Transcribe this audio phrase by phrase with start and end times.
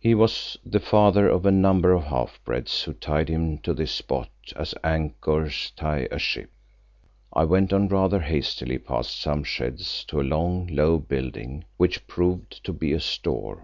[0.00, 3.92] He was the father of a number of half breeds who tied him to this
[3.92, 6.48] spot as anchors tie a ship.
[7.34, 12.64] I went on rather hastily past some sheds to a long, low building which proved
[12.64, 13.62] to be a store.